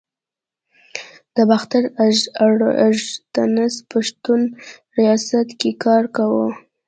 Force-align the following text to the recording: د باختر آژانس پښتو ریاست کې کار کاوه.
د 1.35 1.37
باختر 1.49 1.83
آژانس 2.87 3.73
پښتو 3.91 4.33
ریاست 4.97 5.47
کې 5.59 5.69
کار 5.83 6.03
کاوه. 6.15 6.47